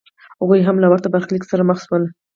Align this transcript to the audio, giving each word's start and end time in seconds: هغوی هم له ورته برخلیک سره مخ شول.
هغوی 0.41 0.61
هم 0.67 0.75
له 0.83 0.87
ورته 0.91 1.07
برخلیک 1.13 1.43
سره 1.51 1.63
مخ 1.69 1.79
شول. 1.85 2.03